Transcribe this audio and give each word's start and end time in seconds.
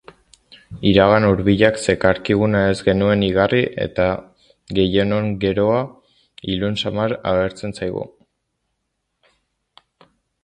Iragan 0.91 1.25
hurbilak 1.25 1.75
zekarkiguna 1.91 2.61
ez 2.69 2.77
genuen 2.87 3.25
igarri 3.27 3.59
eta 3.83 4.07
gehienon 4.79 5.29
geroa 5.43 5.77
ilun 6.55 6.81
samar 6.85 7.15
agertzen 7.33 7.75
zaigu. 7.81 8.07